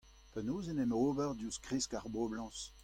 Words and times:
Penaos 0.35 0.65
en 0.71 0.81
em 0.85 0.93
ober 1.05 1.29
diouzh 1.37 1.61
kresk 1.65 1.91
ar 1.99 2.07
boblañs? 2.15 2.59